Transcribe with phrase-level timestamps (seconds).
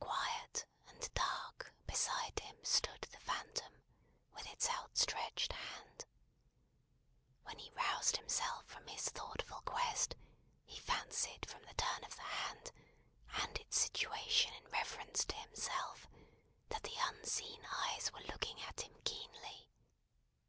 [0.00, 3.80] Quiet and dark, beside him stood the Phantom,
[4.34, 6.04] with its outstretched hand.
[7.44, 10.16] When he roused himself from his thoughtful quest,
[10.64, 12.72] he fancied from the turn of the hand,
[13.36, 16.08] and its situation in reference to himself,
[16.70, 19.68] that the Unseen Eyes were looking at him keenly.